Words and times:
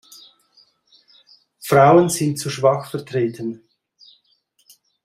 Frauen 1.59 2.09
sind 2.09 2.39
zu 2.39 2.49
schwach 2.49 2.89
vertreten. 2.89 3.61